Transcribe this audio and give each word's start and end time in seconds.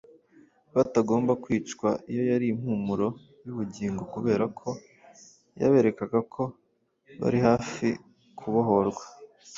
batagomba 0.75 1.33
kwicwa, 1.43 1.89
iyo 2.11 2.23
yari 2.31 2.45
impumuro 2.53 3.07
y’ubugingo 3.45 4.01
kubera 4.13 4.45
ko 4.59 4.69
yaberekaga 5.61 6.19
ko 6.33 6.43
bari 7.21 7.39
hafi 7.47 7.87
kubohorwa. 8.37 9.03